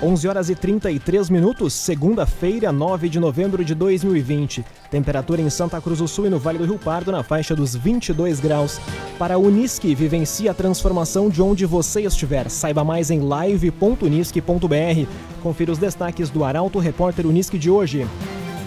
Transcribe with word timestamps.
11 0.00 0.28
horas 0.28 0.48
e 0.48 0.54
33 0.54 1.28
minutos, 1.28 1.74
segunda-feira, 1.74 2.70
9 2.70 3.08
de 3.08 3.18
novembro 3.18 3.64
de 3.64 3.74
2020. 3.74 4.64
Temperatura 4.90 5.42
em 5.42 5.50
Santa 5.50 5.80
Cruz 5.80 5.98
do 5.98 6.06
Sul 6.06 6.26
e 6.26 6.30
no 6.30 6.38
Vale 6.38 6.58
do 6.58 6.64
Rio 6.64 6.78
Pardo 6.78 7.10
na 7.10 7.24
faixa 7.24 7.56
dos 7.56 7.74
22 7.74 8.38
graus. 8.38 8.80
Para 9.18 9.34
a 9.34 9.38
Unisque, 9.38 9.96
vivencie 9.96 10.48
a 10.48 10.54
transformação 10.54 11.28
de 11.28 11.42
onde 11.42 11.66
você 11.66 12.02
estiver. 12.02 12.48
Saiba 12.48 12.84
mais 12.84 13.10
em 13.10 13.20
live.unisque.br. 13.20 15.08
Confira 15.42 15.72
os 15.72 15.78
destaques 15.78 16.30
do 16.30 16.44
Arauto 16.44 16.78
Repórter 16.78 17.26
Unisque 17.26 17.58
de 17.58 17.68
hoje. 17.68 18.06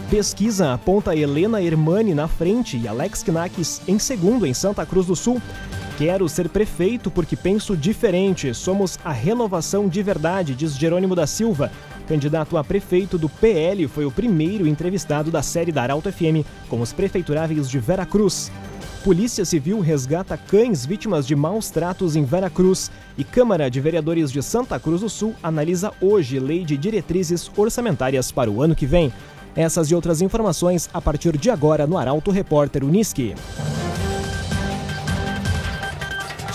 Pesquisa 0.09 0.73
aponta 0.73 1.15
Helena 1.15 1.61
Hermani 1.61 2.13
na 2.13 2.27
frente 2.27 2.77
e 2.77 2.89
Alex 2.89 3.23
Knakis 3.23 3.81
em 3.87 3.97
segundo 3.97 4.45
em 4.45 4.53
Santa 4.53 4.85
Cruz 4.85 5.05
do 5.05 5.15
Sul. 5.15 5.41
Quero 6.01 6.27
ser 6.27 6.49
prefeito 6.49 7.11
porque 7.11 7.35
penso 7.35 7.77
diferente. 7.77 8.55
Somos 8.55 8.97
a 9.05 9.11
renovação 9.11 9.87
de 9.87 10.01
verdade, 10.01 10.55
diz 10.55 10.75
Jerônimo 10.75 11.15
da 11.15 11.27
Silva. 11.27 11.71
Candidato 12.07 12.57
a 12.57 12.63
prefeito 12.63 13.19
do 13.19 13.29
PL, 13.29 13.87
foi 13.87 14.03
o 14.05 14.11
primeiro 14.11 14.65
entrevistado 14.65 15.29
da 15.29 15.43
série 15.43 15.71
da 15.71 15.83
Arauto 15.83 16.11
FM 16.11 16.43
com 16.67 16.81
os 16.81 16.91
prefeituráveis 16.91 17.69
de 17.69 17.77
Vera 17.77 18.03
Cruz. 18.03 18.51
Polícia 19.03 19.45
Civil 19.45 19.79
resgata 19.79 20.35
cães 20.35 20.87
vítimas 20.87 21.27
de 21.27 21.35
maus 21.35 21.69
tratos 21.69 22.15
em 22.15 22.23
Vera 22.23 22.49
Cruz 22.49 22.89
e 23.15 23.23
Câmara 23.23 23.69
de 23.69 23.79
Vereadores 23.79 24.31
de 24.31 24.41
Santa 24.41 24.79
Cruz 24.79 25.01
do 25.01 25.09
Sul 25.09 25.35
analisa 25.43 25.93
hoje 26.01 26.39
lei 26.39 26.65
de 26.65 26.77
diretrizes 26.77 27.51
orçamentárias 27.55 28.31
para 28.31 28.49
o 28.49 28.63
ano 28.63 28.73
que 28.73 28.87
vem. 28.87 29.13
Essas 29.55 29.91
e 29.91 29.93
outras 29.93 30.19
informações 30.19 30.89
a 30.91 30.99
partir 30.99 31.37
de 31.37 31.51
agora 31.51 31.85
no 31.85 31.95
Arauto 31.95 32.31
Repórter 32.31 32.83
Uniski. 32.83 33.35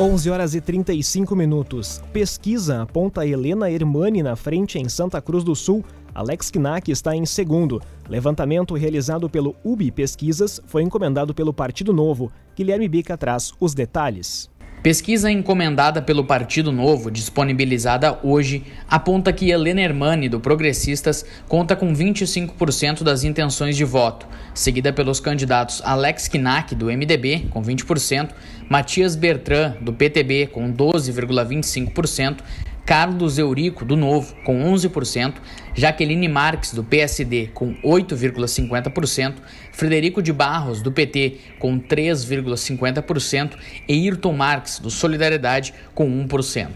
11 0.00 0.30
horas 0.30 0.54
e 0.54 0.60
35 0.60 1.34
minutos. 1.34 2.00
Pesquisa 2.12 2.82
aponta 2.82 3.26
Helena 3.26 3.68
Hermani 3.68 4.22
na 4.22 4.36
frente 4.36 4.78
em 4.78 4.88
Santa 4.88 5.20
Cruz 5.20 5.42
do 5.42 5.56
Sul. 5.56 5.84
Alex 6.14 6.52
Knack 6.52 6.88
está 6.92 7.16
em 7.16 7.26
segundo. 7.26 7.82
Levantamento 8.08 8.74
realizado 8.74 9.28
pelo 9.28 9.56
UBI 9.64 9.90
Pesquisas 9.90 10.60
foi 10.66 10.84
encomendado 10.84 11.34
pelo 11.34 11.52
Partido 11.52 11.92
Novo. 11.92 12.30
Guilherme 12.54 12.86
Bica 12.86 13.18
traz 13.18 13.52
os 13.58 13.74
detalhes. 13.74 14.48
Pesquisa 14.82 15.28
encomendada 15.28 16.00
pelo 16.00 16.24
Partido 16.24 16.70
Novo, 16.70 17.10
disponibilizada 17.10 18.16
hoje, 18.22 18.62
aponta 18.88 19.32
que 19.32 19.50
Helena 19.50 19.80
Hermani, 19.80 20.28
do 20.28 20.38
Progressistas, 20.38 21.24
conta 21.48 21.74
com 21.74 21.92
25% 21.92 23.02
das 23.02 23.24
intenções 23.24 23.76
de 23.76 23.84
voto, 23.84 24.28
seguida 24.54 24.92
pelos 24.92 25.18
candidatos 25.18 25.82
Alex 25.84 26.28
Kinak, 26.28 26.76
do 26.76 26.86
MDB, 26.86 27.48
com 27.50 27.60
20%, 27.60 28.30
Matias 28.68 29.16
Bertrand, 29.16 29.74
do 29.80 29.92
PTB, 29.92 30.46
com 30.46 30.72
12,25%, 30.72 32.36
Carlos 32.88 33.36
Eurico, 33.36 33.84
do 33.84 33.98
Novo, 33.98 34.34
com 34.46 34.64
11%, 34.72 35.34
Jaqueline 35.74 36.26
Marques, 36.26 36.72
do 36.72 36.82
PSD, 36.82 37.50
com 37.52 37.74
8,50%, 37.84 39.34
Frederico 39.72 40.22
de 40.22 40.32
Barros, 40.32 40.80
do 40.80 40.90
PT, 40.90 41.36
com 41.58 41.78
3,50% 41.78 43.58
e 43.86 43.92
Ayrton 43.92 44.32
Marques, 44.32 44.78
do 44.78 44.88
Solidariedade, 44.88 45.74
com 45.94 46.08
1%. 46.26 46.70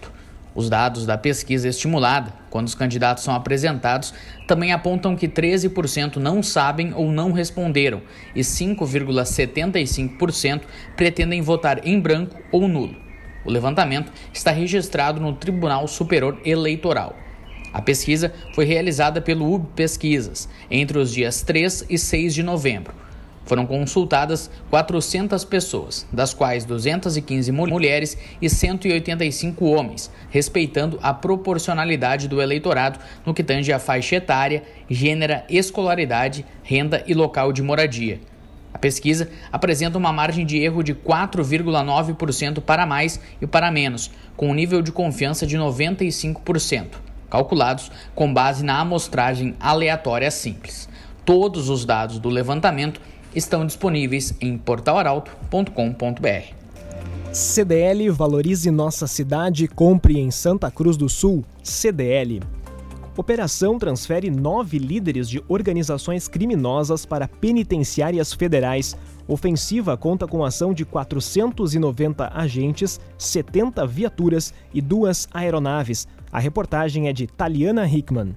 Os 0.54 0.68
dados 0.68 1.06
da 1.06 1.16
pesquisa 1.16 1.66
estimulada, 1.66 2.34
quando 2.50 2.66
os 2.66 2.74
candidatos 2.74 3.24
são 3.24 3.34
apresentados, 3.34 4.12
também 4.46 4.70
apontam 4.70 5.16
que 5.16 5.26
13% 5.26 6.16
não 6.16 6.42
sabem 6.42 6.92
ou 6.92 7.10
não 7.10 7.32
responderam 7.32 8.02
e 8.36 8.42
5,75% 8.42 10.60
pretendem 10.94 11.40
votar 11.40 11.88
em 11.88 11.98
branco 11.98 12.36
ou 12.52 12.68
nulo. 12.68 13.01
O 13.44 13.50
levantamento 13.50 14.12
está 14.32 14.50
registrado 14.50 15.20
no 15.20 15.32
Tribunal 15.32 15.86
Superior 15.88 16.38
Eleitoral. 16.44 17.16
A 17.72 17.80
pesquisa 17.80 18.32
foi 18.54 18.64
realizada 18.64 19.20
pelo 19.20 19.52
UB 19.52 19.66
Pesquisas 19.74 20.48
entre 20.70 20.98
os 20.98 21.12
dias 21.12 21.42
3 21.42 21.86
e 21.88 21.98
6 21.98 22.34
de 22.34 22.42
novembro. 22.42 22.94
Foram 23.44 23.66
consultadas 23.66 24.50
400 24.70 25.44
pessoas, 25.44 26.06
das 26.12 26.32
quais 26.32 26.64
215 26.64 27.50
mulheres 27.50 28.16
e 28.40 28.48
185 28.48 29.64
homens, 29.64 30.10
respeitando 30.30 30.98
a 31.02 31.12
proporcionalidade 31.12 32.28
do 32.28 32.40
eleitorado 32.40 33.00
no 33.26 33.34
que 33.34 33.42
tange 33.42 33.72
a 33.72 33.80
faixa 33.80 34.16
etária, 34.16 34.62
gênero, 34.88 35.42
escolaridade, 35.48 36.46
renda 36.62 37.02
e 37.06 37.14
local 37.14 37.52
de 37.52 37.62
moradia. 37.62 38.20
A 38.72 38.78
pesquisa 38.78 39.28
apresenta 39.50 39.98
uma 39.98 40.12
margem 40.12 40.46
de 40.46 40.58
erro 40.58 40.82
de 40.82 40.94
4,9% 40.94 42.60
para 42.60 42.86
mais 42.86 43.20
e 43.40 43.46
para 43.46 43.70
menos, 43.70 44.10
com 44.36 44.50
um 44.50 44.54
nível 44.54 44.82
de 44.82 44.90
confiança 44.90 45.46
de 45.46 45.56
95%, 45.56 46.86
calculados 47.30 47.90
com 48.14 48.32
base 48.32 48.64
na 48.64 48.80
amostragem 48.80 49.54
aleatória 49.60 50.30
simples. 50.30 50.88
Todos 51.24 51.68
os 51.68 51.84
dados 51.84 52.18
do 52.18 52.28
levantamento 52.28 53.00
estão 53.34 53.66
disponíveis 53.66 54.34
em 54.40 54.58
portalaralto.com.br. 54.58 56.54
CDL 57.32 58.10
Valorize 58.10 58.70
Nossa 58.70 59.06
Cidade, 59.06 59.66
compre 59.66 60.18
em 60.18 60.30
Santa 60.30 60.70
Cruz 60.70 60.96
do 60.96 61.08
Sul. 61.08 61.44
CDL. 61.62 62.40
Operação 63.14 63.78
transfere 63.78 64.30
nove 64.30 64.78
líderes 64.78 65.28
de 65.28 65.42
organizações 65.46 66.28
criminosas 66.28 67.04
para 67.04 67.28
penitenciárias 67.28 68.32
federais. 68.32 68.96
Ofensiva 69.28 69.98
conta 69.98 70.26
com 70.26 70.42
ação 70.42 70.72
de 70.72 70.86
490 70.86 72.32
agentes, 72.34 72.98
70 73.18 73.86
viaturas 73.86 74.54
e 74.72 74.80
duas 74.80 75.28
aeronaves. 75.30 76.08
A 76.32 76.38
reportagem 76.38 77.06
é 77.06 77.12
de 77.12 77.26
Taliana 77.26 77.86
Hickman. 77.86 78.34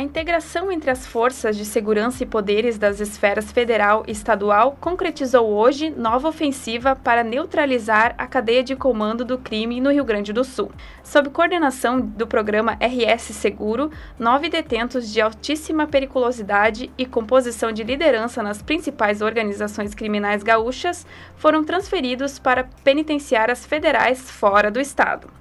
A 0.00 0.02
integração 0.02 0.72
entre 0.72 0.90
as 0.90 1.06
forças 1.06 1.54
de 1.58 1.62
segurança 1.66 2.22
e 2.22 2.26
poderes 2.26 2.78
das 2.78 3.00
esferas 3.00 3.52
federal 3.52 4.02
e 4.08 4.12
estadual 4.12 4.74
concretizou 4.80 5.46
hoje 5.52 5.90
nova 5.90 6.26
ofensiva 6.26 6.96
para 6.96 7.22
neutralizar 7.22 8.14
a 8.16 8.26
cadeia 8.26 8.64
de 8.64 8.74
comando 8.74 9.26
do 9.26 9.36
crime 9.36 9.78
no 9.78 9.92
Rio 9.92 10.02
Grande 10.02 10.32
do 10.32 10.42
Sul. 10.42 10.72
Sob 11.04 11.28
coordenação 11.28 12.00
do 12.00 12.26
programa 12.26 12.78
RS 12.80 13.24
Seguro, 13.36 13.90
nove 14.18 14.48
detentos 14.48 15.12
de 15.12 15.20
altíssima 15.20 15.86
periculosidade 15.86 16.90
e 16.96 17.04
composição 17.04 17.70
de 17.70 17.84
liderança 17.84 18.42
nas 18.42 18.62
principais 18.62 19.20
organizações 19.20 19.94
criminais 19.94 20.42
gaúchas 20.42 21.06
foram 21.36 21.62
transferidos 21.62 22.38
para 22.38 22.64
penitenciárias 22.82 23.66
federais 23.66 24.30
fora 24.30 24.70
do 24.70 24.80
estado. 24.80 25.39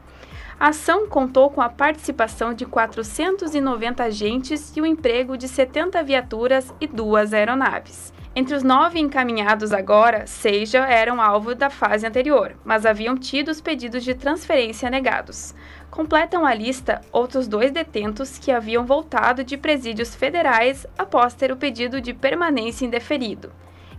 A 0.59 0.69
ação 0.69 1.07
contou 1.07 1.49
com 1.49 1.61
a 1.61 1.69
participação 1.69 2.53
de 2.53 2.65
490 2.65 4.03
agentes 4.03 4.75
e 4.75 4.81
o 4.81 4.85
emprego 4.85 5.37
de 5.37 5.47
70 5.47 6.03
viaturas 6.03 6.73
e 6.81 6.85
duas 6.85 7.33
aeronaves. 7.33 8.11
Entre 8.35 8.53
os 8.53 8.61
nove 8.61 8.99
encaminhados 8.99 9.71
agora, 9.71 10.27
seis 10.27 10.69
já 10.69 10.85
eram 10.85 11.21
alvo 11.21 11.55
da 11.55 11.69
fase 11.69 12.05
anterior, 12.05 12.57
mas 12.65 12.85
haviam 12.85 13.17
tido 13.17 13.47
os 13.47 13.61
pedidos 13.61 14.03
de 14.03 14.13
transferência 14.13 14.89
negados. 14.89 15.55
Completam 15.89 16.45
a 16.45 16.53
lista 16.53 16.99
outros 17.09 17.47
dois 17.47 17.71
detentos 17.71 18.37
que 18.37 18.51
haviam 18.51 18.85
voltado 18.85 19.45
de 19.45 19.55
presídios 19.55 20.13
federais 20.13 20.85
após 20.97 21.33
ter 21.33 21.53
o 21.53 21.57
pedido 21.57 22.01
de 22.01 22.13
permanência 22.13 22.85
indeferido. 22.85 23.50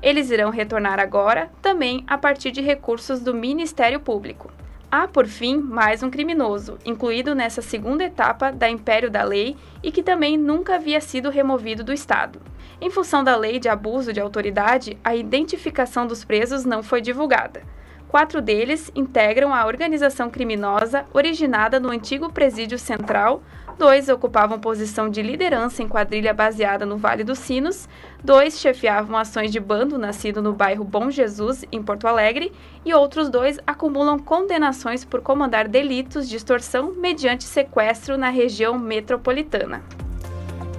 Eles 0.03 0.31
irão 0.31 0.51
retornar 0.51 1.01
agora, 1.01 1.51
também 1.63 2.05
a 2.07 2.19
partir 2.19 2.51
de 2.51 2.61
recursos 2.61 3.21
do 3.21 3.33
Ministério 3.33 3.99
Público. 3.99 4.60
Há, 4.93 5.07
por 5.07 5.29
fim, 5.29 5.57
mais 5.57 6.03
um 6.03 6.11
criminoso, 6.11 6.77
incluído 6.85 7.33
nessa 7.33 7.63
segunda 7.63 8.03
etapa 8.03 8.51
da 8.51 8.69
Império 8.69 9.09
da 9.09 9.23
Lei 9.23 9.57
e 9.85 9.93
que 9.93 10.03
também 10.03 10.37
nunca 10.37 10.75
havia 10.75 11.01
sido 11.01 11.31
removido 11.31 11.85
do 11.85 11.93
Estado. 11.93 12.41
Em 12.81 12.91
função 12.91 13.23
da 13.23 13.37
lei 13.37 13.61
de 13.61 13.69
abuso 13.69 14.13
de 14.13 14.21
autoridade, 14.21 14.99
a 15.05 15.15
identificação 15.15 16.09
dos 16.09 16.25
presos 16.25 16.65
não 16.65 16.83
foi 16.83 17.01
divulgada. 17.01 17.63
Quatro 18.09 18.43
deles 18.43 18.91
integram 18.93 19.55
a 19.55 19.65
organização 19.65 20.29
criminosa 20.29 21.05
originada 21.13 21.79
no 21.79 21.91
antigo 21.91 22.33
Presídio 22.33 22.77
Central, 22.77 23.45
dois 23.81 24.11
ocupavam 24.11 24.61
posição 24.61 25.09
de 25.09 25.23
liderança 25.23 25.83
em 25.83 25.89
quadrilha 25.89 26.35
baseada 26.35 26.85
no 26.85 26.99
Vale 26.99 27.25
dos 27.25 27.39
Sinos, 27.39 27.89
dois 28.23 28.61
chefiavam 28.61 29.17
ações 29.17 29.51
de 29.51 29.59
bando 29.59 29.97
nascido 29.97 30.43
no 30.43 30.53
bairro 30.53 30.85
Bom 30.85 31.11
Jesus, 31.11 31.65
em 31.73 31.83
Porto 31.83 32.07
Alegre, 32.07 32.53
e 32.85 32.93
outros 32.93 33.31
dois 33.31 33.59
acumulam 33.67 34.19
condenações 34.19 35.03
por 35.03 35.23
comandar 35.23 35.67
delitos 35.67 36.29
de 36.29 36.37
extorsão 36.37 36.93
mediante 36.93 37.45
sequestro 37.45 38.19
na 38.19 38.29
região 38.29 38.79
metropolitana. 38.79 39.83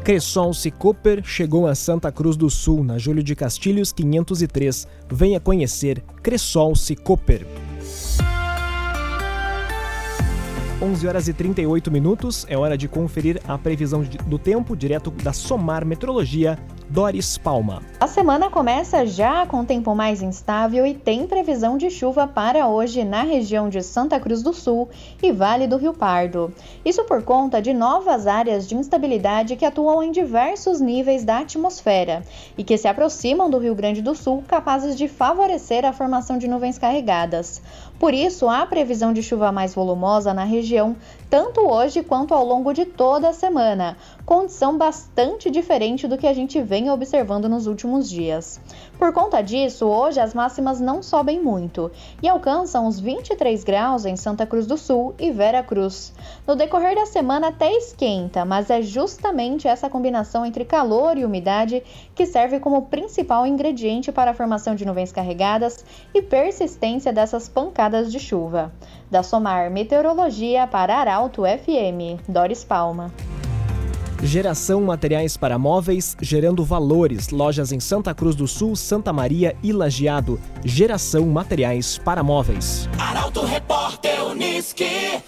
Cressol 0.03 0.51
Cooper 0.77 1.24
chegou 1.24 1.65
a 1.65 1.74
Santa 1.74 2.12
Cruz 2.12 2.38
do 2.38 2.51
Sul 2.51 2.83
na 2.83 3.00
Júlio 3.00 3.24
de 3.24 3.36
Castilhos 3.36 3.92
503. 3.92 4.88
Venha 5.09 5.39
conhecer 5.39 6.03
Cressol 6.21 6.74
Cooper. 7.03 7.48
11 10.81 11.07
horas 11.07 11.28
e 11.28 11.33
38 11.33 11.92
minutos, 11.92 12.44
é 12.50 12.57
hora 12.57 12.75
de 12.75 12.88
conferir 12.88 13.39
a 13.48 13.56
previsão 13.56 14.01
do 14.25 14.39
tempo 14.39 14.75
direto 14.75 15.12
da 15.12 15.31
Somar 15.31 15.86
Metrologia 15.86 16.57
Doris 16.92 17.38
Palma. 17.38 17.82
A 18.02 18.06
semana 18.06 18.50
começa 18.50 19.06
já 19.06 19.46
com 19.46 19.64
tempo 19.64 19.96
mais 19.96 20.22
instável 20.22 20.86
e 20.86 20.94
tem 20.94 21.26
previsão 21.26 21.78
de 21.78 21.90
chuva 21.90 22.28
para 22.28 22.68
hoje 22.68 23.06
na 23.06 23.24
região 23.24 23.70
de 23.70 23.82
Santa 23.82 24.20
Cruz 24.20 24.44
do 24.44 24.52
Sul 24.52 24.90
e 25.24 25.32
Vale 25.32 25.68
do 25.68 25.78
Rio 25.78 25.94
Pardo. 25.94 26.54
Isso 26.84 27.06
por 27.06 27.24
conta 27.24 27.62
de 27.62 27.74
novas 27.74 28.28
áreas 28.28 28.68
de 28.68 28.76
instabilidade 28.76 29.56
que 29.56 29.64
atuam 29.64 30.04
em 30.04 30.12
diversos 30.12 30.82
níveis 30.82 31.24
da 31.24 31.38
atmosfera 31.38 32.26
e 32.58 32.64
que 32.64 32.78
se 32.78 32.90
aproximam 32.90 33.50
do 33.50 33.58
Rio 33.58 33.74
Grande 33.74 34.02
do 34.02 34.14
Sul, 34.14 34.44
capazes 34.46 34.98
de 34.98 35.08
favorecer 35.08 35.86
a 35.86 35.94
formação 35.94 36.38
de 36.38 36.48
nuvens 36.50 36.78
carregadas. 36.78 37.62
Por 37.98 38.14
isso, 38.14 38.50
há 38.50 38.66
previsão 38.66 39.14
de 39.14 39.24
chuva 39.24 39.50
mais 39.50 39.74
volumosa 39.74 40.34
na 40.34 40.44
região, 40.44 40.98
tanto 41.30 41.62
hoje 41.62 42.04
quanto 42.04 42.34
ao 42.34 42.44
longo 42.44 42.74
de 42.74 42.84
toda 42.84 43.30
a 43.30 43.34
semana, 43.34 43.96
condição 44.26 44.78
bastante 44.78 45.50
diferente 45.50 46.08
do 46.08 46.18
que 46.18 46.28
a 46.28 46.34
gente 46.34 46.62
vem 46.62 46.90
observando 46.90 47.50
nos 47.50 47.68
últimos 47.68 48.10
dias. 48.10 48.60
Por 48.98 49.12
conta 49.14 49.42
disso, 49.42 49.88
hoje 49.88 50.20
as 50.20 50.34
máximas 50.34 50.80
não 50.80 51.02
sobem 51.02 51.42
muito 51.42 51.92
e 52.22 52.30
alcançam 52.30 52.88
os 52.88 53.00
23 53.00 53.64
graus 53.64 54.06
em 54.06 54.16
Santa 54.16 54.46
Cruz 54.46 54.68
do 54.68 54.78
Sul 54.78 55.16
e 55.20 55.32
Vera 55.32 55.64
Cruz. 55.64 56.14
No 56.46 56.56
decorrer 56.56 56.96
da 56.96 57.06
semana 57.06 57.48
até 57.48 57.72
esquenta, 57.76 58.46
mas 58.46 58.70
é 58.70 58.82
justamente 58.82 59.68
essa 59.68 59.90
combinação 59.90 60.46
entre 60.46 60.66
calor 60.66 61.18
e 61.18 61.26
umidade 61.26 61.84
que 62.14 62.26
serve 62.26 62.60
como 62.60 62.84
principal 62.84 63.46
ingrediente 63.46 64.12
para 64.12 64.32
a 64.32 64.36
formação 64.36 64.76
de 64.76 64.86
nuvens 64.86 65.12
carregadas 65.12 65.84
e 66.14 66.22
persistência 66.22 67.12
dessas 67.12 67.50
pancadas 67.50 68.12
de 68.12 68.20
chuva. 68.20 68.72
Da 69.10 69.24
Somar 69.24 69.72
Meteorologia 69.72 70.68
para 70.68 70.96
Arauto 70.96 71.42
FM, 71.44 72.22
Doris 72.28 72.64
Palma. 72.64 73.12
Geração 74.24 74.84
Materiais 74.84 75.36
para 75.36 75.58
Móveis, 75.58 76.16
gerando 76.22 76.64
valores. 76.64 77.30
Lojas 77.30 77.72
em 77.72 77.80
Santa 77.80 78.14
Cruz 78.14 78.36
do 78.36 78.48
Sul, 78.48 78.76
Santa 78.76 79.12
Maria 79.12 79.56
e 79.64 79.74
Lajeado. 79.74 80.40
Geração 80.64 81.26
Materiais 81.26 81.98
para 81.98 82.22
Móveis. 82.22 82.88
Arauto 83.00 83.44
Repórter 83.44 84.24
Uniski. 84.26 85.24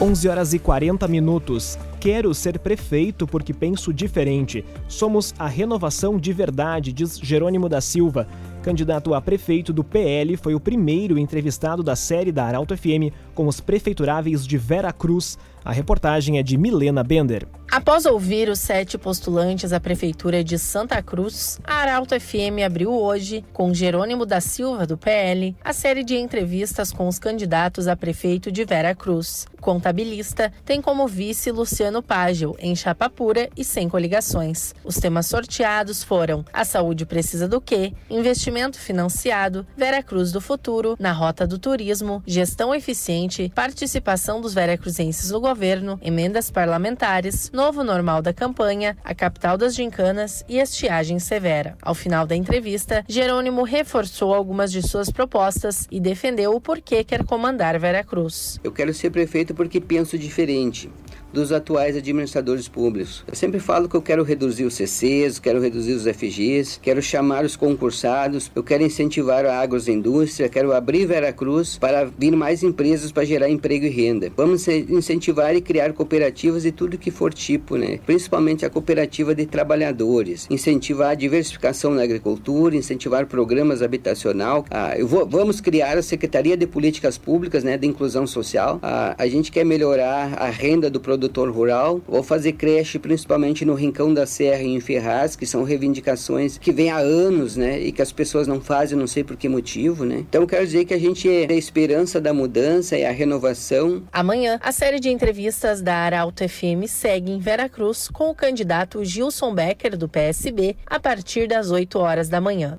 11 0.00 0.28
horas 0.28 0.52
e 0.52 0.58
40 0.58 1.06
minutos. 1.08 1.78
Quero 2.00 2.34
ser 2.34 2.58
prefeito 2.58 3.26
porque 3.26 3.54
penso 3.54 3.94
diferente. 3.94 4.64
Somos 4.88 5.32
a 5.38 5.46
renovação 5.46 6.18
de 6.18 6.32
verdade, 6.32 6.92
diz 6.92 7.18
Jerônimo 7.18 7.68
da 7.68 7.80
Silva. 7.80 8.28
Candidato 8.66 9.14
a 9.14 9.20
prefeito 9.20 9.72
do 9.72 9.84
PL, 9.84 10.36
foi 10.36 10.52
o 10.52 10.58
primeiro 10.58 11.16
entrevistado 11.16 11.84
da 11.84 11.94
série 11.94 12.32
da 12.32 12.46
Arauto 12.46 12.76
FM 12.76 13.14
com 13.32 13.46
os 13.46 13.60
prefeituráveis 13.60 14.44
de 14.44 14.58
Vera 14.58 14.92
Cruz. 14.92 15.38
A 15.64 15.70
reportagem 15.70 16.36
é 16.40 16.42
de 16.42 16.58
Milena 16.58 17.04
Bender. 17.04 17.46
Após 17.76 18.06
ouvir 18.06 18.48
os 18.48 18.58
sete 18.58 18.96
postulantes 18.96 19.70
à 19.70 19.78
Prefeitura 19.78 20.42
de 20.42 20.58
Santa 20.58 21.02
Cruz, 21.02 21.60
a 21.62 21.74
Arauto 21.74 22.18
FM 22.18 22.64
abriu 22.64 22.90
hoje, 22.90 23.44
com 23.52 23.74
Jerônimo 23.74 24.24
da 24.24 24.40
Silva, 24.40 24.86
do 24.86 24.96
PL, 24.96 25.54
a 25.62 25.74
série 25.74 26.02
de 26.02 26.16
entrevistas 26.16 26.90
com 26.90 27.06
os 27.06 27.18
candidatos 27.18 27.86
a 27.86 27.94
prefeito 27.94 28.50
de 28.50 28.64
Vera 28.64 28.94
Cruz. 28.94 29.46
O 29.58 29.60
contabilista 29.60 30.50
tem 30.64 30.80
como 30.80 31.06
vice 31.06 31.50
Luciano 31.50 32.02
Págil, 32.02 32.56
em 32.58 32.74
chapa 32.74 33.10
pura 33.10 33.50
e 33.54 33.62
sem 33.62 33.90
coligações. 33.90 34.74
Os 34.82 34.96
temas 34.96 35.26
sorteados 35.26 36.02
foram 36.02 36.46
A 36.54 36.64
Saúde 36.64 37.04
Precisa 37.04 37.46
do 37.46 37.60
Quê? 37.60 37.92
Investimento 38.08 38.78
Financiado, 38.78 39.66
Vera 39.76 40.02
Cruz 40.02 40.32
do 40.32 40.40
Futuro, 40.40 40.96
Na 40.98 41.12
Rota 41.12 41.46
do 41.46 41.58
Turismo, 41.58 42.22
Gestão 42.26 42.74
Eficiente, 42.74 43.52
Participação 43.54 44.40
dos 44.40 44.54
veracruzenses 44.54 45.30
no 45.30 45.40
Governo, 45.40 46.00
Emendas 46.02 46.50
Parlamentares, 46.50 47.50
novo 47.66 47.82
normal 47.82 48.22
da 48.22 48.32
campanha, 48.32 48.96
a 49.02 49.12
capital 49.12 49.58
das 49.58 49.74
gincanas 49.74 50.44
e 50.48 50.60
estiagem 50.60 51.18
severa. 51.18 51.76
Ao 51.82 51.96
final 51.96 52.24
da 52.24 52.36
entrevista, 52.36 53.04
Jerônimo 53.08 53.64
reforçou 53.64 54.32
algumas 54.32 54.70
de 54.70 54.86
suas 54.86 55.10
propostas 55.10 55.84
e 55.90 55.98
defendeu 55.98 56.54
o 56.54 56.60
porquê 56.60 57.02
quer 57.02 57.24
comandar 57.24 57.76
Veracruz. 57.76 58.60
Eu 58.62 58.70
quero 58.70 58.94
ser 58.94 59.10
prefeito 59.10 59.52
porque 59.52 59.80
penso 59.80 60.16
diferente 60.16 60.88
dos 61.36 61.52
atuais 61.52 61.94
administradores 61.94 62.66
públicos. 62.66 63.22
Eu 63.28 63.34
sempre 63.34 63.60
falo 63.60 63.88
que 63.88 63.94
eu 63.94 64.00
quero 64.00 64.22
reduzir 64.22 64.64
os 64.64 64.74
CCs, 64.74 65.38
quero 65.38 65.60
reduzir 65.60 65.92
os 65.92 66.04
FGs, 66.04 66.78
quero 66.80 67.02
chamar 67.02 67.44
os 67.44 67.54
concursados, 67.54 68.50
eu 68.54 68.62
quero 68.62 68.82
incentivar 68.82 69.44
a 69.44 69.60
agroindústria, 69.60 70.48
quero 70.48 70.72
abrir 70.72 71.04
Veracruz 71.04 71.76
para 71.78 72.04
vir 72.04 72.34
mais 72.34 72.62
empresas 72.62 73.12
para 73.12 73.24
gerar 73.24 73.50
emprego 73.50 73.84
e 73.84 73.90
renda. 73.90 74.32
Vamos 74.34 74.66
incentivar 74.66 75.54
e 75.54 75.60
criar 75.60 75.92
cooperativas 75.92 76.62
de 76.62 76.72
tudo 76.72 76.96
que 76.96 77.10
for 77.10 77.34
tipo, 77.46 77.76
né? 77.76 78.00
Principalmente 78.04 78.66
a 78.66 78.70
cooperativa 78.70 79.32
de 79.32 79.46
trabalhadores, 79.46 80.48
incentivar 80.50 81.10
a 81.10 81.14
diversificação 81.14 81.94
na 81.94 82.02
agricultura, 82.02 82.74
incentivar 82.74 83.24
programas 83.26 83.82
habitacional. 83.82 84.64
Ah, 84.68 84.98
eu 84.98 85.06
vou, 85.06 85.24
vamos 85.24 85.60
criar 85.60 85.96
a 85.96 86.02
Secretaria 86.02 86.56
de 86.56 86.66
Políticas 86.66 87.16
Públicas, 87.16 87.62
né, 87.62 87.78
de 87.78 87.86
inclusão 87.86 88.26
social. 88.26 88.80
Ah, 88.82 89.14
a 89.16 89.28
gente 89.28 89.52
quer 89.52 89.64
melhorar 89.64 90.34
a 90.34 90.50
renda 90.50 90.90
do 90.90 90.98
produtor 90.98 91.48
rural. 91.48 92.00
Vou 92.08 92.24
fazer 92.24 92.52
creche 92.52 92.98
principalmente 92.98 93.64
no 93.64 93.74
Rincão 93.74 94.12
da 94.12 94.26
Serra 94.26 94.62
e 94.62 94.74
em 94.74 94.80
Ferraz, 94.80 95.36
que 95.36 95.46
são 95.46 95.62
reivindicações 95.62 96.58
que 96.58 96.72
vêm 96.72 96.90
há 96.90 96.98
anos, 96.98 97.56
né? 97.56 97.78
E 97.78 97.92
que 97.92 98.02
as 98.02 98.10
pessoas 98.10 98.48
não 98.48 98.60
fazem, 98.60 98.98
não 98.98 99.06
sei 99.06 99.22
por 99.22 99.36
que 99.36 99.48
motivo, 99.48 100.04
né? 100.04 100.24
Então 100.28 100.44
quero 100.46 100.66
dizer 100.66 100.84
que 100.84 100.94
a 100.94 100.98
gente 100.98 101.30
é 101.30 101.46
a 101.48 101.54
esperança 101.54 102.20
da 102.20 102.34
mudança 102.34 102.98
e 102.98 103.04
a 103.04 103.12
renovação. 103.12 104.02
Amanhã, 104.12 104.58
a 104.60 104.72
série 104.72 104.98
de 104.98 105.10
entrevistas 105.10 105.80
da 105.80 105.94
Arauto 105.94 106.42
FM 106.48 106.88
segue 106.88 107.35
em 107.36 107.38
Veracruz 107.38 108.08
com 108.08 108.30
o 108.30 108.34
candidato 108.34 109.04
Gilson 109.04 109.54
Becker, 109.54 109.96
do 109.96 110.08
PSB, 110.08 110.74
a 110.86 110.98
partir 110.98 111.46
das 111.46 111.70
8 111.70 111.98
horas 111.98 112.30
da 112.30 112.40
manhã. 112.40 112.78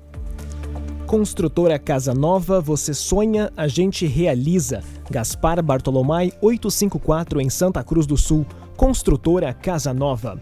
Construtora 1.06 1.78
Casa 1.78 2.12
Nova, 2.12 2.60
você 2.60 2.92
sonha, 2.92 3.50
a 3.56 3.68
gente 3.68 4.04
realiza. 4.04 4.82
Gaspar 5.10 5.62
Bartolomai 5.62 6.32
854 6.42 7.40
em 7.40 7.48
Santa 7.48 7.82
Cruz 7.84 8.04
do 8.04 8.16
Sul. 8.16 8.44
Construtora 8.76 9.54
Casa 9.54 9.94
Nova. 9.94 10.38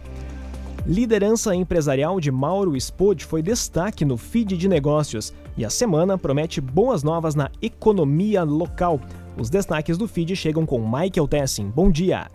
Liderança 0.86 1.54
empresarial 1.54 2.18
de 2.18 2.30
Mauro 2.30 2.78
Spode 2.80 3.24
foi 3.24 3.42
destaque 3.42 4.04
no 4.04 4.16
feed 4.16 4.56
de 4.56 4.66
negócios 4.66 5.32
e 5.56 5.64
a 5.64 5.70
semana 5.70 6.16
promete 6.16 6.60
boas 6.60 7.02
novas 7.02 7.34
na 7.34 7.50
economia 7.60 8.44
local. 8.44 8.98
Os 9.36 9.50
destaques 9.50 9.98
do 9.98 10.08
feed 10.08 10.34
chegam 10.34 10.64
com 10.64 10.80
Michael 10.80 11.28
Tessin. 11.28 11.68
Bom 11.68 11.90
dia. 11.90 12.28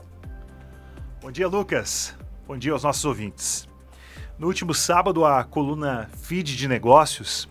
Bom 1.21 1.29
dia, 1.29 1.47
Lucas. 1.47 2.17
Bom 2.47 2.57
dia 2.57 2.73
aos 2.73 2.81
nossos 2.81 3.05
ouvintes. 3.05 3.69
No 4.39 4.47
último 4.47 4.73
sábado, 4.73 5.23
a 5.23 5.43
coluna 5.43 6.09
Feed 6.23 6.57
de 6.57 6.67
Negócios 6.67 7.47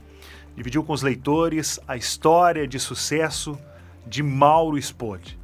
dividiu 0.56 0.82
com 0.82 0.92
os 0.92 1.02
leitores 1.02 1.78
a 1.86 1.96
história 1.96 2.66
de 2.66 2.80
sucesso 2.80 3.56
de 4.04 4.24
Mauro 4.24 4.76
Spode, 4.82 5.38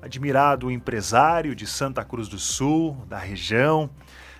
admirado 0.00 0.70
empresário 0.70 1.52
de 1.52 1.66
Santa 1.66 2.04
Cruz 2.04 2.28
do 2.28 2.38
Sul, 2.38 2.96
da 3.08 3.18
região, 3.18 3.90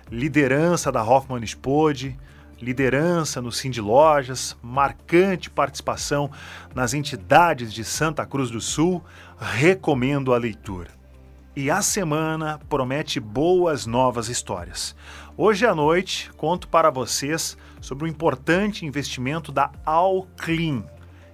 liderança 0.09 0.89
da 0.89 1.03
Hoffman 1.03 1.45
Spode, 1.45 2.17
liderança 2.61 3.41
no 3.41 3.51
Cindy 3.51 3.81
Lojas, 3.81 4.55
marcante 4.63 5.49
participação 5.49 6.31
nas 6.73 6.93
entidades 6.93 7.73
de 7.73 7.83
Santa 7.83 8.25
Cruz 8.25 8.49
do 8.49 8.61
Sul, 8.61 9.03
recomendo 9.37 10.33
a 10.33 10.37
leitura. 10.37 10.94
E 11.57 11.71
a 11.71 11.81
semana 11.81 12.59
promete 12.67 13.17
boas 13.17 13.85
novas 13.85 14.27
histórias. 14.27 14.93
Hoje 15.37 15.65
à 15.65 15.73
noite 15.73 16.29
conto 16.35 16.67
para 16.67 16.89
vocês 16.89 17.57
sobre 17.79 18.03
o 18.03 18.07
importante 18.07 18.85
investimento 18.85 19.53
da 19.53 19.71
Alclean. 19.85 20.83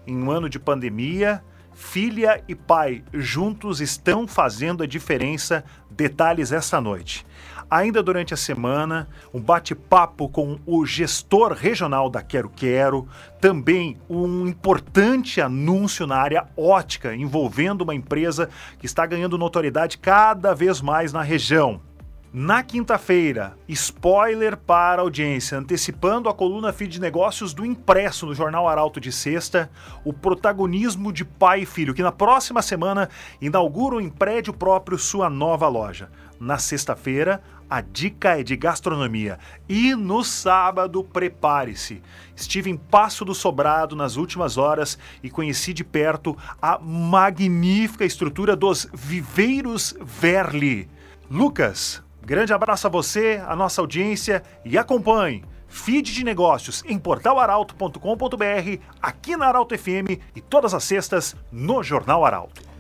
Em 0.05 0.15
um 0.15 0.29
ano 0.29 0.47
de 0.47 0.59
pandemia, 0.59 1.43
Filha 1.73 2.43
e 2.47 2.53
pai 2.53 3.03
juntos 3.13 3.81
estão 3.81 4.27
fazendo 4.27 4.83
a 4.83 4.87
diferença. 4.87 5.63
Detalhes 5.89 6.51
esta 6.51 6.79
noite. 6.79 7.25
Ainda 7.71 8.03
durante 8.03 8.33
a 8.33 8.37
semana, 8.37 9.07
um 9.33 9.39
bate-papo 9.39 10.27
com 10.27 10.59
o 10.65 10.85
gestor 10.85 11.53
regional 11.53 12.09
da 12.09 12.21
Quero 12.21 12.49
Quero, 12.49 13.07
também 13.39 13.95
um 14.09 14.45
importante 14.45 15.39
anúncio 15.39 16.05
na 16.05 16.17
área 16.17 16.49
ótica 16.57 17.15
envolvendo 17.15 17.83
uma 17.83 17.95
empresa 17.95 18.49
que 18.77 18.85
está 18.85 19.05
ganhando 19.05 19.37
notoriedade 19.37 19.97
cada 19.99 20.53
vez 20.53 20.81
mais 20.81 21.13
na 21.13 21.21
região. 21.21 21.79
Na 22.33 22.63
quinta-feira, 22.63 23.57
spoiler 23.67 24.55
para 24.55 25.01
a 25.01 25.03
audiência, 25.03 25.57
antecipando 25.57 26.29
a 26.29 26.33
coluna 26.33 26.71
Feed 26.71 26.93
de 26.93 27.01
Negócios 27.01 27.53
do 27.53 27.65
impresso 27.65 28.25
no 28.25 28.33
Jornal 28.33 28.69
Arauto 28.69 29.01
de 29.01 29.11
Sexta, 29.11 29.69
o 30.05 30.13
protagonismo 30.13 31.11
de 31.11 31.25
pai 31.25 31.63
e 31.63 31.65
filho, 31.65 31.93
que 31.93 32.01
na 32.01 32.11
próxima 32.11 32.61
semana 32.61 33.09
inauguram 33.41 33.99
em 33.99 34.09
prédio 34.09 34.53
próprio 34.53 34.97
sua 34.97 35.29
nova 35.29 35.67
loja. 35.67 36.09
Na 36.39 36.57
sexta-feira, 36.57 37.41
a 37.71 37.79
dica 37.79 38.37
é 38.37 38.43
de 38.43 38.57
gastronomia. 38.57 39.39
E 39.69 39.95
no 39.95 40.25
sábado, 40.25 41.05
prepare-se. 41.05 42.03
Estive 42.35 42.69
em 42.69 42.75
Passo 42.75 43.23
do 43.23 43.33
Sobrado 43.33 43.95
nas 43.95 44.17
últimas 44.17 44.57
horas 44.57 44.99
e 45.23 45.29
conheci 45.29 45.71
de 45.71 45.85
perto 45.85 46.37
a 46.61 46.77
magnífica 46.77 48.03
estrutura 48.03 48.57
dos 48.57 48.89
Viveiros 48.93 49.95
Verli. 50.01 50.89
Lucas, 51.29 52.03
Grande 52.23 52.53
abraço 52.53 52.85
a 52.85 52.89
você, 52.89 53.41
a 53.47 53.55
nossa 53.55 53.81
audiência 53.81 54.43
e 54.63 54.77
acompanhe 54.77 55.43
feed 55.67 56.13
de 56.13 56.23
negócios 56.23 56.83
em 56.85 56.99
portalaralto.com.br, 56.99 58.81
aqui 59.01 59.37
na 59.37 59.47
Arauto 59.47 59.75
FM 59.75 60.19
e 60.35 60.41
todas 60.41 60.73
as 60.73 60.83
sextas 60.83 61.35
no 61.51 61.81
Jornal 61.81 62.25
Arauto. 62.25 62.70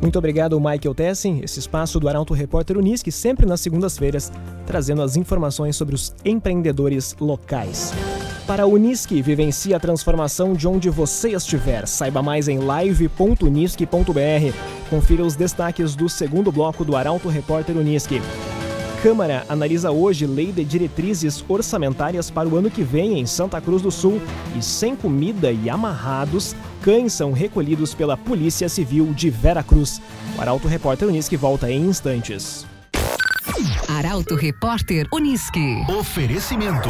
Muito 0.00 0.18
obrigado, 0.18 0.58
Michael 0.60 0.94
Tessin, 0.94 1.40
esse 1.42 1.58
espaço 1.58 1.98
do 1.98 2.08
Arauto 2.08 2.34
Repórter 2.34 2.76
Unisque, 2.76 3.10
sempre 3.10 3.46
nas 3.46 3.60
segundas-feiras, 3.60 4.30
trazendo 4.66 5.02
as 5.02 5.16
informações 5.16 5.74
sobre 5.76 5.94
os 5.94 6.14
empreendedores 6.24 7.16
locais. 7.20 7.92
Para 8.46 8.62
a 8.62 8.66
Unisque, 8.66 9.20
vivencie 9.20 9.74
a 9.74 9.80
transformação 9.80 10.54
de 10.54 10.68
onde 10.68 10.88
você 10.88 11.30
estiver. 11.30 11.86
Saiba 11.88 12.22
mais 12.22 12.46
em 12.46 12.58
live.unisque.br. 12.58 14.54
Confira 14.88 15.24
os 15.24 15.34
destaques 15.34 15.96
do 15.96 16.08
segundo 16.08 16.52
bloco 16.52 16.84
do 16.84 16.94
Arauto 16.94 17.28
Repórter 17.28 17.76
Unisque. 17.76 18.22
Câmara 19.06 19.46
analisa 19.48 19.92
hoje 19.92 20.26
lei 20.26 20.50
de 20.50 20.64
diretrizes 20.64 21.44
orçamentárias 21.48 22.28
para 22.28 22.48
o 22.48 22.56
ano 22.56 22.68
que 22.68 22.82
vem 22.82 23.20
em 23.20 23.24
Santa 23.24 23.60
Cruz 23.60 23.80
do 23.80 23.88
Sul 23.88 24.20
e 24.58 24.60
sem 24.60 24.96
comida 24.96 25.52
e 25.52 25.70
amarrados, 25.70 26.56
cães 26.82 27.12
são 27.12 27.30
recolhidos 27.30 27.94
pela 27.94 28.16
Polícia 28.16 28.68
Civil 28.68 29.12
de 29.14 29.30
Vera 29.30 29.62
Cruz. 29.62 30.02
O 30.36 30.40
Arauto 30.40 30.66
Repórter 30.66 31.06
Unisque 31.06 31.36
volta 31.36 31.70
em 31.70 31.82
instantes. 31.82 32.66
Arauto 33.88 34.34
Repórter 34.34 35.06
Unisque. 35.12 35.84
Oferecimento. 35.88 36.88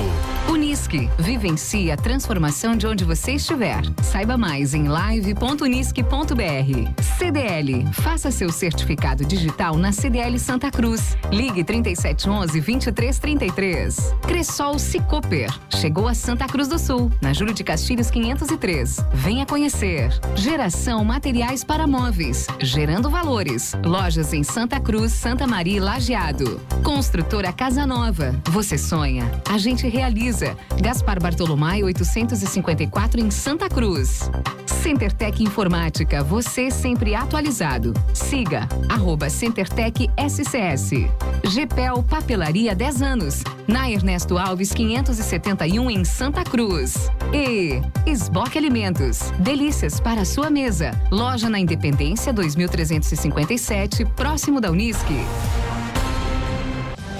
Unisque. 0.48 1.10
Vivencie 1.18 1.90
a 1.90 1.96
transformação 1.96 2.76
de 2.76 2.86
onde 2.86 3.04
você 3.04 3.32
estiver. 3.32 3.82
Saiba 4.02 4.38
mais 4.38 4.72
em 4.72 4.88
live.unisque.br. 4.88 7.02
CDL. 7.18 7.86
Faça 7.92 8.30
seu 8.30 8.50
certificado 8.50 9.24
digital 9.24 9.76
na 9.76 9.92
CDL 9.92 10.38
Santa 10.38 10.70
Cruz. 10.70 11.16
Ligue 11.30 11.62
3711 11.62 12.60
2333. 12.60 14.14
Cressol 14.22 14.78
Cicoper. 14.78 15.52
Chegou 15.68 16.08
a 16.08 16.14
Santa 16.14 16.46
Cruz 16.46 16.68
do 16.68 16.78
Sul, 16.78 17.10
na 17.20 17.32
Júlio 17.32 17.52
de 17.52 17.62
Castilhos 17.62 18.10
503. 18.10 19.04
Venha 19.12 19.44
conhecer. 19.44 20.18
Geração 20.34 21.04
Materiais 21.04 21.62
para 21.62 21.86
Móveis. 21.86 22.46
Gerando 22.60 23.10
valores. 23.10 23.74
Lojas 23.84 24.32
em 24.32 24.42
Santa 24.42 24.80
Cruz, 24.80 25.12
Santa 25.12 25.46
Maria 25.46 25.76
e 25.76 25.80
Lajeado. 25.80 26.60
Construtora 26.87 27.52
Casa 27.52 27.85
Nova. 27.85 28.33
Você 28.45 28.78
sonha, 28.78 29.28
a 29.50 29.59
gente 29.59 29.88
realiza. 29.88 30.57
Gaspar 30.81 31.21
Bartolomai 31.21 31.83
854 31.83 33.21
em 33.21 33.28
Santa 33.28 33.69
Cruz. 33.69 34.31
CenterTech 34.66 35.43
Informática, 35.43 36.23
você 36.23 36.71
sempre 36.71 37.12
atualizado. 37.12 37.93
Siga 38.14 38.69
arroba 38.88 39.28
CenterTech 39.28 40.09
SCS. 40.16 41.11
GPEL 41.45 42.05
Papelaria 42.05 42.73
10 42.73 43.02
anos. 43.02 43.43
Na 43.66 43.90
Ernesto 43.90 44.38
Alves 44.38 44.73
571 44.73 45.90
em 45.90 46.05
Santa 46.05 46.45
Cruz. 46.45 47.11
E 47.35 47.83
Esboque 48.09 48.59
Alimentos. 48.59 49.33
Delícias 49.40 49.99
para 49.99 50.25
sua 50.25 50.50
mesa. 50.50 50.93
Loja 51.11 51.50
na 51.50 51.59
Independência 51.59 52.33
2357, 52.33 54.05
próximo 54.05 54.61
da 54.61 54.71
Unisque. 54.71 55.16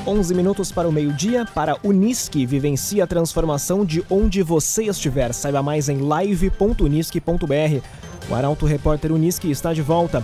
11 0.07 0.35
minutos 0.35 0.71
para 0.71 0.89
o 0.89 0.93
meio-dia, 0.93 1.45
para 1.45 1.77
Unisque, 1.83 2.47
vivencie 2.47 3.03
a 3.03 3.07
transformação 3.07 3.85
de 3.85 4.05
onde 4.09 4.41
você 4.41 4.85
estiver. 4.85 5.35
Saiba 5.35 5.65
mais 5.65 5.89
em 5.89 5.99
live.unisque.br. 5.99 7.83
O 8.29 8.35
Arauto 8.35 8.67
Repórter 8.67 9.13
Unisque 9.13 9.49
está 9.51 9.73
de 9.73 9.83
volta. 9.83 10.23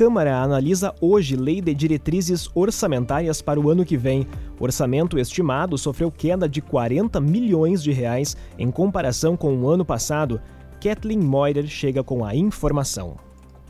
Câmara 0.00 0.40
analisa 0.40 0.94
hoje 0.98 1.36
lei 1.36 1.60
de 1.60 1.74
diretrizes 1.74 2.48
orçamentárias 2.54 3.42
para 3.42 3.60
o 3.60 3.68
ano 3.68 3.84
que 3.84 3.98
vem. 3.98 4.26
O 4.58 4.64
orçamento 4.64 5.18
estimado 5.18 5.76
sofreu 5.76 6.10
queda 6.10 6.48
de 6.48 6.62
40 6.62 7.20
milhões 7.20 7.82
de 7.82 7.92
reais 7.92 8.34
em 8.58 8.70
comparação 8.70 9.36
com 9.36 9.54
o 9.58 9.68
ano 9.68 9.84
passado. 9.84 10.40
Kathleen 10.82 11.18
Moider 11.18 11.66
chega 11.66 12.02
com 12.02 12.24
a 12.24 12.34
informação. 12.34 13.18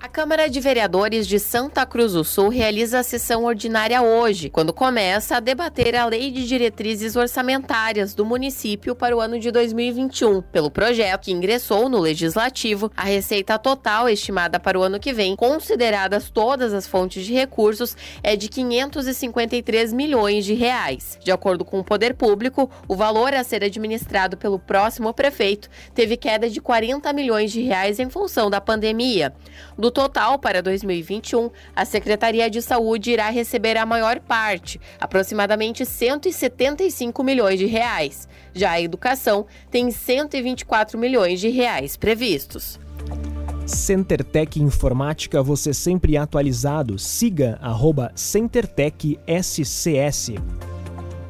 A 0.02 0.09
Câmara 0.09 0.49
de 0.49 0.59
Vereadores 0.61 1.26
de 1.26 1.38
Santa 1.38 1.85
Cruz 1.85 2.14
do 2.14 2.25
Sul 2.25 2.49
realiza 2.49 3.00
a 3.00 3.02
sessão 3.02 3.45
ordinária 3.45 4.00
hoje, 4.00 4.49
quando 4.49 4.73
começa 4.73 5.37
a 5.37 5.40
debater 5.40 5.95
a 5.95 6.07
Lei 6.07 6.30
de 6.30 6.49
Diretrizes 6.49 7.16
Orçamentárias 7.16 8.14
do 8.14 8.25
município 8.25 8.95
para 8.95 9.14
o 9.14 9.21
ano 9.21 9.38
de 9.38 9.50
2021. 9.50 10.40
Pelo 10.40 10.71
projeto 10.71 11.25
que 11.25 11.33
ingressou 11.33 11.90
no 11.90 11.99
Legislativo, 11.99 12.90
a 12.97 13.04
receita 13.04 13.59
total 13.59 14.09
estimada 14.09 14.59
para 14.59 14.78
o 14.78 14.83
ano 14.83 14.99
que 14.99 15.12
vem, 15.12 15.37
consideradas 15.37 16.30
todas 16.30 16.73
as 16.73 16.87
fontes 16.87 17.26
de 17.26 17.35
recursos, 17.35 17.95
é 18.23 18.35
de 18.35 18.49
553 18.49 19.92
milhões 19.92 20.47
de 20.47 20.54
reais. 20.54 21.19
De 21.23 21.30
acordo 21.30 21.62
com 21.62 21.78
o 21.78 21.85
Poder 21.85 22.14
Público, 22.14 22.71
o 22.88 22.97
valor 22.97 23.35
a 23.35 23.45
ser 23.45 23.62
administrado 23.62 24.38
pelo 24.38 24.59
próximo 24.59 25.12
prefeito 25.12 25.69
teve 25.95 26.16
queda 26.16 26.49
de 26.49 26.59
40 26.59 27.12
milhões 27.12 27.52
de 27.52 27.61
reais 27.61 28.00
em 28.00 28.09
função 28.09 28.49
da 28.49 28.62
pandemia. 28.62 29.35
Do 29.76 29.89
total, 29.90 30.38
para 30.38 30.62
2021, 30.62 31.50
a 31.75 31.85
Secretaria 31.85 32.50
de 32.50 32.61
Saúde 32.61 33.11
irá 33.12 33.30
receber 33.30 33.76
a 33.76 33.87
maior 33.87 34.20
parte, 34.20 34.80
aproximadamente 35.00 35.85
175 35.85 37.23
milhões 37.23 37.59
de 37.59 37.66
reais. 37.66 38.28
Já 38.52 38.73
a 38.73 38.80
educação 38.80 39.47
tem 39.70 39.90
124 39.90 40.99
milhões 40.99 41.40
de 41.40 41.49
reais 41.49 41.97
previstos. 41.97 42.78
CenterTech 43.66 44.61
Informática, 44.61 45.42
você 45.42 45.73
sempre 45.73 46.16
atualizado. 46.16 46.99
Siga 46.99 47.59
arroba 47.62 48.11
SCS. 49.26 50.32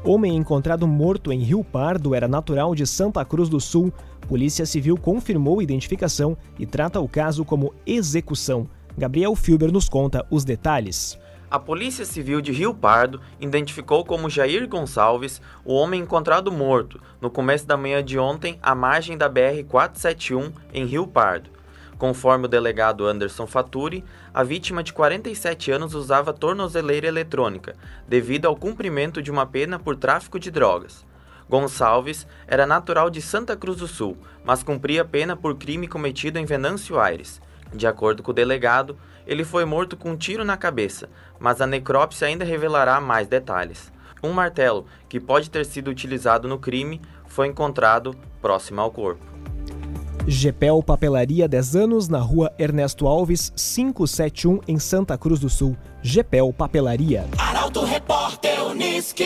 Homem 0.02 0.34
encontrado 0.34 0.86
morto 0.86 1.30
em 1.30 1.40
Rio 1.40 1.62
Pardo 1.62 2.14
era 2.14 2.26
natural 2.26 2.74
de 2.74 2.86
Santa 2.86 3.22
Cruz 3.24 3.50
do 3.50 3.60
Sul. 3.60 3.92
Polícia 4.30 4.64
Civil 4.64 4.96
confirmou 4.96 5.58
a 5.58 5.62
identificação 5.64 6.38
e 6.56 6.64
trata 6.64 7.00
o 7.00 7.08
caso 7.08 7.44
como 7.44 7.74
execução. 7.84 8.70
Gabriel 8.96 9.34
Filber 9.34 9.72
nos 9.72 9.88
conta 9.88 10.24
os 10.30 10.44
detalhes. 10.44 11.18
A 11.50 11.58
Polícia 11.58 12.04
Civil 12.04 12.40
de 12.40 12.52
Rio 12.52 12.72
Pardo 12.72 13.20
identificou 13.40 14.04
como 14.04 14.30
Jair 14.30 14.68
Gonçalves 14.68 15.42
o 15.64 15.74
homem 15.74 16.02
encontrado 16.02 16.52
morto 16.52 17.00
no 17.20 17.28
começo 17.28 17.66
da 17.66 17.76
manhã 17.76 18.04
de 18.04 18.20
ontem 18.20 18.56
à 18.62 18.72
margem 18.72 19.18
da 19.18 19.28
BR-471 19.28 20.52
em 20.72 20.84
Rio 20.84 21.08
Pardo. 21.08 21.50
Conforme 21.98 22.44
o 22.44 22.48
delegado 22.48 23.08
Anderson 23.08 23.48
Faturi, 23.48 24.04
a 24.32 24.44
vítima 24.44 24.84
de 24.84 24.92
47 24.92 25.72
anos 25.72 25.92
usava 25.92 26.32
tornozeleira 26.32 27.08
eletrônica 27.08 27.74
devido 28.06 28.46
ao 28.46 28.54
cumprimento 28.54 29.20
de 29.20 29.32
uma 29.32 29.44
pena 29.44 29.76
por 29.76 29.96
tráfico 29.96 30.38
de 30.38 30.52
drogas. 30.52 31.04
Gonçalves 31.50 32.28
era 32.46 32.64
natural 32.64 33.10
de 33.10 33.20
Santa 33.20 33.56
Cruz 33.56 33.78
do 33.78 33.88
Sul, 33.88 34.16
mas 34.44 34.62
cumpria 34.62 35.04
pena 35.04 35.34
por 35.34 35.56
crime 35.56 35.88
cometido 35.88 36.38
em 36.38 36.44
Venâncio 36.44 36.98
Aires. 36.98 37.42
De 37.74 37.88
acordo 37.88 38.22
com 38.22 38.30
o 38.30 38.34
delegado, 38.34 38.96
ele 39.26 39.44
foi 39.44 39.64
morto 39.64 39.96
com 39.96 40.12
um 40.12 40.16
tiro 40.16 40.44
na 40.44 40.56
cabeça, 40.56 41.08
mas 41.40 41.60
a 41.60 41.66
necrópsia 41.66 42.28
ainda 42.28 42.44
revelará 42.44 43.00
mais 43.00 43.26
detalhes. 43.26 43.92
Um 44.22 44.32
martelo, 44.32 44.86
que 45.08 45.18
pode 45.18 45.50
ter 45.50 45.66
sido 45.66 45.90
utilizado 45.90 46.46
no 46.46 46.58
crime, 46.58 47.00
foi 47.26 47.48
encontrado 47.48 48.14
próximo 48.40 48.80
ao 48.80 48.90
corpo. 48.92 49.26
Gepel 50.28 50.80
Papelaria 50.82 51.48
10 51.48 51.76
anos 51.76 52.08
na 52.08 52.20
rua 52.20 52.52
Ernesto 52.58 53.08
Alves, 53.08 53.52
571, 53.56 54.60
em 54.68 54.78
Santa 54.78 55.18
Cruz 55.18 55.40
do 55.40 55.48
Sul. 55.48 55.76
Gepel 56.00 56.52
Papelaria. 56.52 57.26
Arauto 57.38 57.84
Repórter 57.84 58.62
Unisque. 58.66 59.24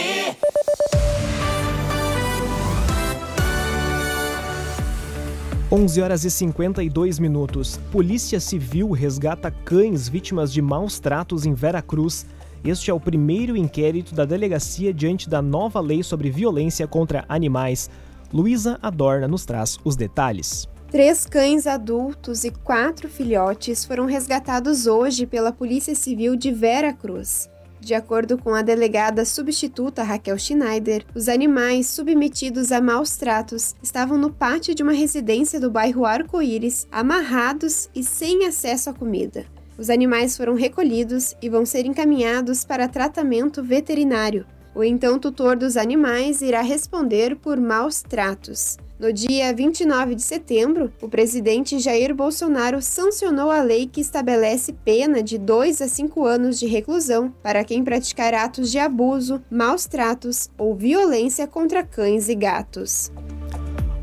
11 5.75 6.03
horas 6.03 6.25
e 6.25 6.31
52 6.31 7.19
minutos. 7.19 7.81
Polícia 7.91 8.39
Civil 8.39 8.93
resgata 8.93 9.51
cães 9.51 10.09
vítimas 10.09 10.53
de 10.53 10.63
maus 10.63 11.01
tratos 11.01 11.45
em 11.45 11.53
Veracruz. 11.53 12.25
Este 12.65 12.93
é 12.93 12.95
o 12.95 13.01
primeiro 13.01 13.57
inquérito 13.57 14.15
da 14.15 14.25
delegacia 14.25 14.95
diante 14.95 15.29
da 15.29 15.43
nova 15.43 15.81
lei 15.81 16.05
sobre 16.05 16.31
violência 16.31 16.87
contra 16.87 17.25
animais. 17.29 17.91
Luísa 18.33 18.79
Adorna 18.81 19.27
nos 19.27 19.45
traz 19.45 19.77
os 19.83 19.97
detalhes. 19.97 20.69
Três 20.93 21.27
cães 21.27 21.67
adultos 21.67 22.45
e 22.45 22.53
quatro 22.53 23.09
filhotes 23.09 23.85
foram 23.85 24.07
resgatados 24.07 24.87
hoje 24.87 25.27
pela 25.27 25.51
Polícia 25.51 25.97
Civil 25.97 26.37
de 26.37 26.53
Veracruz. 26.53 27.51
De 27.85 27.93
acordo 27.93 28.39
com 28.39 28.55
a 28.55 28.63
delegada 28.63 29.27
substituta 29.27 30.03
Raquel 30.03 30.39
Schneider, 30.39 31.05
os 31.15 31.29
animais 31.29 31.87
submetidos 31.87 32.73
a 32.73 32.81
maus 32.81 33.15
tratos 33.19 33.75
estavam 33.83 34.17
no 34.17 34.33
pátio 34.33 34.75
de 34.75 34.83
uma 34.83 34.95
residência 34.95 35.61
do 35.61 35.71
bairro 35.71 36.07
Arco-Íris, 36.07 36.89
amarrados 36.91 37.91
e 37.95 38.03
sem 38.03 38.47
acesso 38.47 38.89
à 38.89 38.95
comida. 38.95 39.45
Os 39.77 39.91
animais 39.91 40.35
foram 40.35 40.55
recolhidos 40.55 41.37
e 41.43 41.51
vão 41.51 41.67
ser 41.67 41.85
encaminhados 41.85 42.65
para 42.65 42.89
tratamento 42.89 43.63
veterinário. 43.63 44.47
O 44.75 44.83
então 44.83 45.19
tutor 45.19 45.55
dos 45.55 45.77
animais 45.77 46.41
irá 46.41 46.63
responder 46.63 47.37
por 47.37 47.61
maus 47.61 48.01
tratos. 48.01 48.79
No 49.05 49.13
dia 49.13 49.53
29 49.53 50.15
de 50.15 50.23
setembro, 50.23 50.91
o 51.03 51.11
presidente 51.11 51.79
Jair 51.79 52.15
Bolsonaro 52.15 52.81
sancionou 52.81 53.51
a 53.51 53.61
lei 53.61 53.87
que 53.87 54.01
estabelece 54.01 54.73
pena 54.73 55.23
de 55.23 55.37
2 55.37 55.83
a 55.83 55.89
5 55.89 56.25
anos 56.25 56.59
de 56.59 56.65
reclusão 56.65 57.31
para 57.43 57.63
quem 57.65 57.85
praticar 57.85 58.33
atos 58.33 58.73
de 58.73 58.79
abuso, 58.79 59.43
maus 59.51 59.85
tratos 59.85 60.49
ou 60.57 60.75
violência 60.75 61.47
contra 61.47 61.85
cães 61.85 62.31
e 62.31 62.35
gatos. 62.35 63.13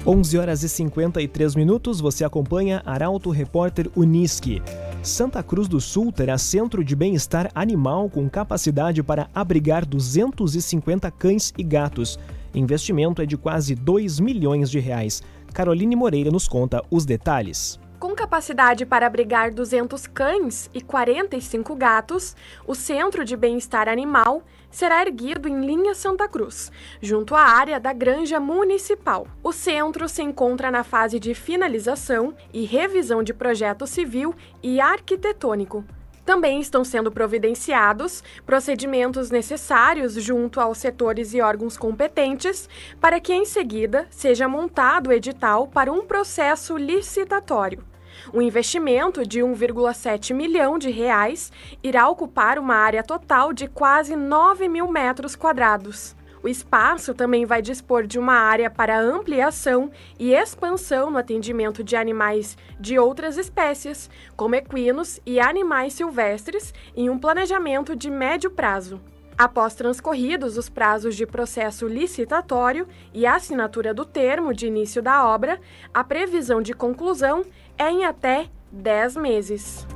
11 0.05 0.37
horas 0.37 0.61
e 0.61 0.69
53 0.69 1.55
minutos, 1.55 1.99
você 1.99 2.23
acompanha 2.23 2.83
Arauto 2.85 3.31
Repórter 3.31 3.89
Uniski. 3.95 4.61
Santa 5.01 5.41
Cruz 5.41 5.67
do 5.67 5.81
Sul 5.81 6.11
terá 6.11 6.37
centro 6.37 6.83
de 6.83 6.95
bem-estar 6.95 7.49
animal 7.55 8.07
com 8.07 8.29
capacidade 8.29 9.01
para 9.01 9.31
abrigar 9.33 9.83
250 9.83 11.09
cães 11.09 11.51
e 11.57 11.63
gatos. 11.63 12.19
Investimento 12.53 13.21
é 13.21 13.25
de 13.25 13.37
quase 13.37 13.75
2 13.75 14.19
milhões 14.19 14.69
de 14.69 14.79
reais. 14.79 15.23
Caroline 15.53 15.95
Moreira 15.95 16.29
nos 16.29 16.47
conta 16.47 16.83
os 16.91 17.05
detalhes. 17.05 17.79
Com 17.97 18.15
capacidade 18.15 18.85
para 18.85 19.05
abrigar 19.05 19.51
200 19.51 20.07
cães 20.07 20.69
e 20.73 20.81
45 20.81 21.75
gatos, 21.75 22.35
o 22.65 22.73
Centro 22.73 23.23
de 23.23 23.37
Bem-Estar 23.37 23.87
Animal 23.87 24.43
será 24.71 25.01
erguido 25.03 25.47
em 25.47 25.63
linha 25.63 25.93
Santa 25.93 26.27
Cruz, 26.27 26.71
junto 26.99 27.35
à 27.35 27.41
área 27.41 27.79
da 27.79 27.93
Granja 27.93 28.39
Municipal. 28.39 29.27
O 29.43 29.53
centro 29.53 30.09
se 30.09 30.23
encontra 30.23 30.71
na 30.71 30.83
fase 30.83 31.19
de 31.19 31.35
finalização 31.35 32.33
e 32.51 32.65
revisão 32.65 33.21
de 33.21 33.33
projeto 33.33 33.85
civil 33.85 34.33
e 34.63 34.81
arquitetônico. 34.81 35.85
Também 36.31 36.61
estão 36.61 36.85
sendo 36.85 37.11
providenciados 37.11 38.23
procedimentos 38.45 39.29
necessários 39.29 40.13
junto 40.13 40.61
aos 40.61 40.77
setores 40.77 41.33
e 41.33 41.41
órgãos 41.41 41.75
competentes 41.75 42.69
para 43.01 43.19
que, 43.19 43.33
em 43.33 43.43
seguida, 43.43 44.07
seja 44.09 44.47
montado 44.47 45.07
o 45.07 45.11
edital 45.11 45.67
para 45.67 45.91
um 45.91 46.05
processo 46.05 46.77
licitatório. 46.77 47.83
O 48.31 48.41
investimento 48.41 49.27
de 49.27 49.41
1,7 49.41 50.33
milhão 50.33 50.77
de 50.77 50.89
reais 50.89 51.51
irá 51.83 52.07
ocupar 52.07 52.57
uma 52.57 52.75
área 52.75 53.03
total 53.03 53.51
de 53.51 53.67
quase 53.67 54.15
9 54.15 54.69
mil 54.69 54.89
metros 54.89 55.35
quadrados. 55.35 56.15
O 56.43 56.47
espaço 56.47 57.13
também 57.13 57.45
vai 57.45 57.61
dispor 57.61 58.07
de 58.07 58.17
uma 58.17 58.33
área 58.33 58.69
para 58.69 58.99
ampliação 58.99 59.91
e 60.17 60.33
expansão 60.33 61.11
no 61.11 61.17
atendimento 61.17 61.83
de 61.83 61.95
animais 61.95 62.57
de 62.79 62.97
outras 62.97 63.37
espécies, 63.37 64.09
como 64.35 64.55
equinos 64.55 65.19
e 65.25 65.39
animais 65.39 65.93
silvestres, 65.93 66.73
em 66.95 67.09
um 67.09 67.19
planejamento 67.19 67.95
de 67.95 68.09
médio 68.09 68.49
prazo. 68.49 68.99
Após 69.37 69.75
transcorridos 69.75 70.57
os 70.57 70.69
prazos 70.69 71.15
de 71.15 71.25
processo 71.25 71.87
licitatório 71.87 72.87
e 73.13 73.25
assinatura 73.25 73.93
do 73.93 74.05
termo 74.05 74.53
de 74.53 74.67
início 74.67 75.01
da 75.01 75.27
obra, 75.27 75.59
a 75.93 76.03
previsão 76.03 76.61
de 76.61 76.73
conclusão 76.73 77.43
é 77.77 77.89
em 77.89 78.05
até 78.05 78.49
10 78.71 79.15
meses. 79.15 79.87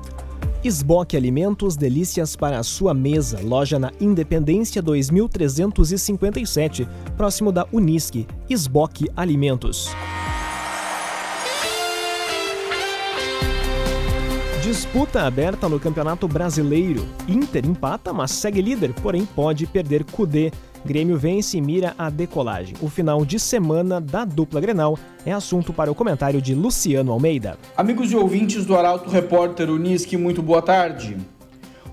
Esboque 0.65 1.15
Alimentos, 1.15 1.77
delícias 1.77 2.35
para 2.35 2.57
a 2.57 2.63
sua 2.63 2.91
mesa. 2.91 3.39
Loja 3.39 3.77
na 3.77 3.91
Independência 4.01 4.81
2357, 4.81 6.87
próximo 7.15 7.51
da 7.51 7.67
Unisque. 7.71 8.25
Esboque 8.49 9.07
Alimentos. 9.15 9.91
Disputa 14.63 15.21
aberta 15.21 15.69
no 15.69 15.79
Campeonato 15.79 16.27
Brasileiro. 16.27 17.05
Inter 17.27 17.63
empata, 17.63 18.11
mas 18.11 18.31
segue 18.31 18.59
líder, 18.59 18.91
porém 18.95 19.23
pode 19.23 19.67
perder 19.67 20.03
Cudê. 20.03 20.51
Grêmio 20.85 21.17
vence 21.17 21.57
e 21.57 21.61
mira 21.61 21.95
a 21.97 22.11
decolagem. 22.11 22.75
O 22.79 22.87
final 22.87 23.25
de 23.25 23.39
semana 23.39 23.99
da 23.99 24.23
dupla 24.23 24.61
Grenal 24.61 24.99
é 25.25 25.31
assunto 25.31 25.73
para 25.73 25.91
o 25.91 25.95
comentário 25.95 26.39
de 26.39 26.53
Luciano 26.53 27.11
Almeida. 27.11 27.57
Amigos 27.75 28.11
e 28.11 28.15
ouvintes 28.15 28.67
do 28.67 28.77
Arauto 28.77 29.09
Repórter 29.09 29.71
Unisque, 29.71 30.15
muito 30.15 30.43
boa 30.43 30.61
tarde. 30.61 31.17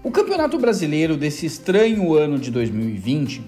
O 0.04 0.10
Campeonato 0.10 0.58
Brasileiro 0.58 1.16
desse 1.16 1.46
estranho 1.46 2.14
ano 2.14 2.38
de 2.38 2.50
2020 2.50 3.42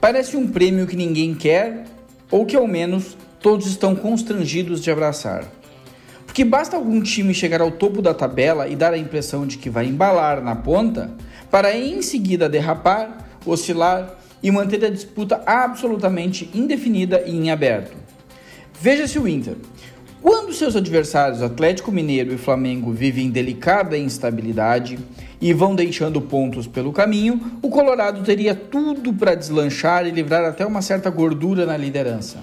parece 0.00 0.36
um 0.36 0.46
prêmio 0.46 0.86
que 0.86 0.94
ninguém 0.94 1.34
quer 1.34 1.86
ou 2.30 2.46
que 2.46 2.54
ao 2.54 2.68
menos 2.68 3.16
todos 3.40 3.66
estão 3.66 3.96
constrangidos 3.96 4.80
de 4.80 4.88
abraçar. 4.88 5.50
Porque 6.24 6.44
basta 6.44 6.76
algum 6.76 7.02
time 7.02 7.34
chegar 7.34 7.60
ao 7.60 7.72
topo 7.72 8.00
da 8.00 8.14
tabela 8.14 8.68
e 8.68 8.76
dar 8.76 8.92
a 8.92 8.98
impressão 8.98 9.48
de 9.48 9.58
que 9.58 9.68
vai 9.68 9.86
embalar 9.86 10.40
na 10.40 10.54
ponta, 10.54 11.10
para 11.50 11.76
em 11.76 12.00
seguida 12.02 12.48
derrapar, 12.48 13.26
oscilar 13.44 14.16
e 14.42 14.50
manter 14.50 14.84
a 14.84 14.90
disputa 14.90 15.42
absolutamente 15.46 16.50
indefinida 16.54 17.22
e 17.26 17.36
em 17.36 17.50
aberto. 17.50 17.96
Veja-se 18.80 19.18
o 19.18 19.26
Inter. 19.26 19.56
Quando 20.22 20.52
seus 20.52 20.74
adversários 20.74 21.42
Atlético 21.42 21.92
Mineiro 21.92 22.32
e 22.34 22.38
Flamengo 22.38 22.92
vivem 22.92 23.30
delicada 23.30 23.96
instabilidade 23.96 24.98
e 25.40 25.52
vão 25.52 25.74
deixando 25.74 26.20
pontos 26.20 26.66
pelo 26.66 26.92
caminho, 26.92 27.58
o 27.62 27.68
Colorado 27.68 28.22
teria 28.22 28.54
tudo 28.54 29.12
para 29.12 29.34
deslanchar 29.34 30.06
e 30.06 30.10
livrar 30.10 30.44
até 30.44 30.66
uma 30.66 30.82
certa 30.82 31.10
gordura 31.10 31.64
na 31.64 31.76
liderança. 31.76 32.38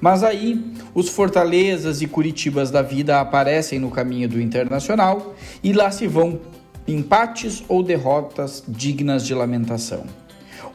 Mas 0.00 0.22
aí, 0.22 0.62
os 0.94 1.08
Fortalezas 1.08 2.02
e 2.02 2.06
Curitibas 2.06 2.70
da 2.70 2.82
vida 2.82 3.20
aparecem 3.20 3.78
no 3.78 3.90
caminho 3.90 4.28
do 4.28 4.40
Internacional 4.40 5.34
e 5.62 5.72
lá 5.72 5.90
se 5.90 6.06
vão 6.06 6.40
empates 6.86 7.64
ou 7.68 7.82
derrotas 7.82 8.62
dignas 8.68 9.26
de 9.26 9.34
lamentação. 9.34 10.04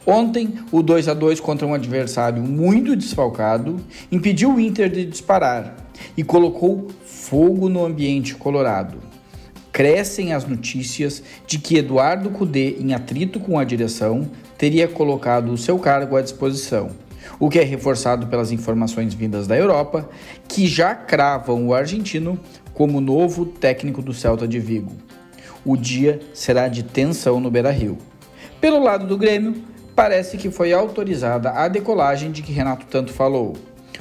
Ontem, 0.06 0.54
o 0.72 0.82
2 0.82 1.08
a 1.08 1.14
2 1.14 1.38
contra 1.40 1.66
um 1.66 1.74
adversário 1.74 2.42
muito 2.42 2.96
desfalcado 2.96 3.76
impediu 4.10 4.54
o 4.54 4.60
Inter 4.60 4.90
de 4.90 5.04
disparar 5.04 5.76
e 6.16 6.24
colocou 6.24 6.88
fogo 7.04 7.68
no 7.68 7.84
ambiente 7.84 8.34
colorado. 8.34 8.98
Crescem 9.70 10.32
as 10.32 10.44
notícias 10.44 11.22
de 11.46 11.58
que 11.58 11.78
Eduardo 11.78 12.30
Cudê, 12.30 12.76
em 12.78 12.92
atrito 12.92 13.40
com 13.40 13.58
a 13.58 13.64
direção, 13.64 14.28
teria 14.58 14.88
colocado 14.88 15.52
o 15.52 15.56
seu 15.56 15.78
cargo 15.78 16.16
à 16.16 16.20
disposição 16.20 16.90
o 17.38 17.48
que 17.48 17.58
é 17.58 17.62
reforçado 17.62 18.26
pelas 18.26 18.52
informações 18.52 19.14
vindas 19.14 19.46
da 19.46 19.56
Europa, 19.56 20.08
que 20.48 20.66
já 20.66 20.94
cravam 20.94 21.66
o 21.66 21.74
argentino 21.74 22.38
como 22.74 23.00
novo 23.00 23.44
técnico 23.44 24.02
do 24.02 24.14
Celta 24.14 24.46
de 24.46 24.58
Vigo. 24.58 24.92
O 25.64 25.76
dia 25.76 26.20
será 26.32 26.68
de 26.68 26.82
tensão 26.82 27.40
no 27.40 27.50
Beira-Rio. 27.50 27.98
Pelo 28.60 28.82
lado 28.82 29.06
do 29.06 29.16
Grêmio, 29.16 29.54
parece 29.94 30.36
que 30.36 30.50
foi 30.50 30.72
autorizada 30.72 31.50
a 31.50 31.68
decolagem 31.68 32.30
de 32.30 32.42
que 32.42 32.52
Renato 32.52 32.86
tanto 32.86 33.12
falou. 33.12 33.54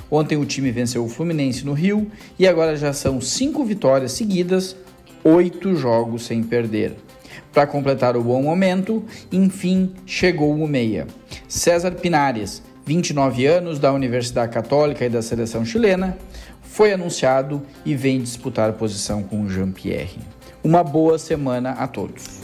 Ontem 0.09 0.37
o 0.37 0.45
time 0.45 0.71
venceu 0.71 1.05
o 1.05 1.09
Fluminense 1.09 1.65
no 1.65 1.73
Rio 1.73 2.11
e 2.37 2.47
agora 2.47 2.75
já 2.75 2.91
são 2.91 3.21
cinco 3.21 3.63
vitórias 3.63 4.11
seguidas, 4.11 4.75
oito 5.23 5.75
jogos 5.75 6.25
sem 6.25 6.43
perder. 6.43 6.95
Para 7.53 7.67
completar 7.67 8.15
o 8.15 8.23
bom 8.23 8.41
momento, 8.41 9.03
enfim 9.31 9.93
chegou 10.05 10.53
o 10.53 10.67
meia. 10.67 11.07
César 11.47 11.91
Pinares, 11.91 12.61
29 12.85 13.45
anos, 13.45 13.79
da 13.79 13.93
Universidade 13.93 14.53
Católica 14.53 15.05
e 15.05 15.09
da 15.09 15.21
seleção 15.21 15.63
chilena, 15.63 16.17
foi 16.61 16.93
anunciado 16.93 17.61
e 17.85 17.95
vem 17.95 18.21
disputar 18.21 18.73
posição 18.73 19.23
com 19.23 19.47
Jean-Pierre. 19.47 20.19
Uma 20.63 20.83
boa 20.83 21.17
semana 21.17 21.71
a 21.71 21.87
todos. 21.87 22.41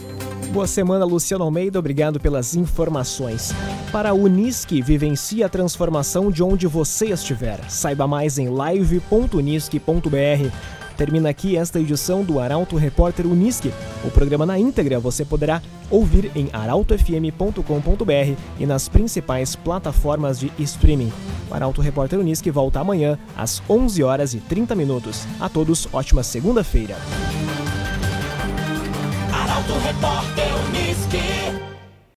Boa 0.52 0.66
semana, 0.66 1.06
Luciano 1.06 1.44
Almeida. 1.44 1.78
Obrigado 1.78 2.20
pelas 2.20 2.56
informações. 2.56 3.54
Para 3.92 4.10
a 4.10 4.14
Unisque, 4.14 4.82
vivencie 4.82 5.44
a 5.44 5.50
transformação 5.50 6.32
de 6.32 6.42
onde 6.42 6.66
você 6.68 7.08
estiver. 7.08 7.60
Saiba 7.70 8.08
mais 8.08 8.40
em 8.40 8.50
live.unisque.br. 8.50 10.52
Termina 10.96 11.30
aqui 11.30 11.56
esta 11.56 11.80
edição 11.80 12.24
do 12.24 12.40
Arauto 12.40 12.76
Repórter 12.76 13.28
Unisque. 13.28 13.72
O 14.04 14.10
programa 14.10 14.48
na 14.48 14.58
íntegra 14.58 15.00
você 15.00 15.24
poderá 15.24 15.62
ouvir 15.92 16.32
em 16.34 16.50
arautofm.com.br 16.52 18.42
e 18.60 18.66
nas 18.66 18.90
principais 18.90 19.56
plataformas 19.56 20.40
de 20.40 20.52
streaming. 20.58 21.14
O 21.52 21.54
Arauto 21.54 21.82
Repórter 21.82 22.20
Unisque 22.20 22.50
volta 22.50 22.80
amanhã 22.80 23.20
às 23.38 23.62
11 23.70 24.02
horas 24.02 24.34
e 24.34 24.40
30 24.40 24.74
minutos. 24.74 25.28
A 25.40 25.48
todos, 25.48 25.88
ótima 25.94 26.24
segunda-feira. 26.24 26.96
Arauto 29.58 29.74
Repórter 29.80 30.54
Unisque. 30.70 31.67